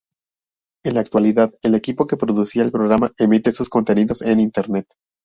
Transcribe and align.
En 0.83 0.95
la 0.95 1.01
actualidad 1.01 1.53
el 1.61 1.75
equipo 1.75 2.07
que 2.07 2.17
producía 2.17 2.63
el 2.63 2.71
programa 2.71 3.11
emite 3.19 3.51
sus 3.51 3.69
contenidos 3.69 4.23
en 4.23 4.39
Internet. 4.39 4.87